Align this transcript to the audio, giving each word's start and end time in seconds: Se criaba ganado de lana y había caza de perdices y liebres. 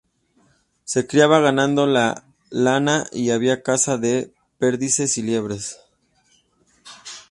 Se 0.83 1.05
criaba 1.05 1.41
ganado 1.41 1.85
de 1.85 2.15
lana 2.49 3.05
y 3.11 3.29
había 3.29 3.61
caza 3.61 3.99
de 3.99 4.33
perdices 4.57 5.19
y 5.19 5.21
liebres. 5.21 5.77